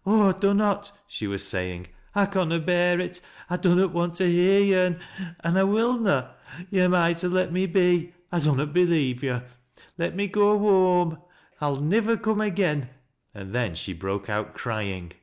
"Oh, 0.06 0.32
dunnot!" 0.34 0.92
she 1.08 1.26
was 1.26 1.48
saying," 1.48 1.86
I 2.14 2.26
conna 2.26 2.58
bear 2.58 3.00
it. 3.00 3.22
I 3.48 3.56
dunnot 3.56 3.94
want 3.94 4.12
to 4.16 4.28
hear 4.30 4.60
yo', 4.60 4.84
an'— 4.84 4.98
an' 5.40 5.56
I 5.56 5.62
will 5.64 5.96
na. 5.98 6.32
To' 6.70 6.88
moiglit 6.90 7.22
ha' 7.26 7.32
let 7.32 7.50
me 7.52 7.64
be. 7.64 8.12
I 8.30 8.40
dunnot 8.40 8.74
believe 8.74 9.22
yo'. 9.22 9.40
Let 9.96 10.14
me 10.14 10.26
go 10.26 10.60
wboani 10.60 11.22
I'll 11.62 11.80
nivver 11.80 12.18
coom 12.18 12.42
again," 12.42 12.90
and 13.32 13.54
then 13.54 13.74
she 13.74 13.94
broke 13.94 14.28
out 14.28 14.52
crying. 14.52 15.14